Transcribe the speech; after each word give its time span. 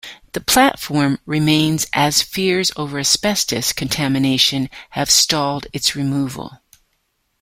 The 0.31 0.39
platform 0.41 1.19
remains, 1.27 1.85
as 1.93 2.23
fears 2.23 2.71
over 2.75 2.97
asbestos 2.97 3.71
contamination 3.71 4.71
have 4.89 5.11
stalled 5.11 5.67
its 5.73 5.95
removal. 5.95 6.59